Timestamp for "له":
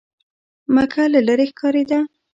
1.13-1.19